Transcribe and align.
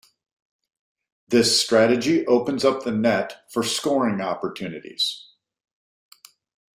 This 1.27 1.61
strategy 1.61 2.25
opens 2.25 2.65
up 2.65 2.81
the 2.83 2.89
net 2.91 3.43
for 3.51 3.61
scoring 3.61 4.19
opportunities. 4.19 5.27